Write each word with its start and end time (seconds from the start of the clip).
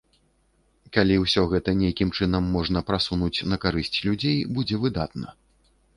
Калі 0.95 1.15
ўсё 1.23 1.43
гэта 1.51 1.75
нейкім 1.83 2.09
чынам 2.19 2.43
можна 2.55 2.79
прасунуць 2.89 3.45
на 3.53 3.61
карысць 3.67 4.01
людзей, 4.07 4.37
будзе 4.57 4.75
выдатна. 4.87 5.27